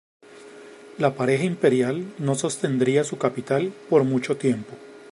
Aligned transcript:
La 0.97 1.13
pareja 1.13 1.43
imperial 1.43 2.11
no 2.17 2.33
sostendría 2.33 3.03
su 3.03 3.19
capital 3.19 3.71
por 3.87 4.03
mucho 4.03 4.35
tiempo. 4.35 4.73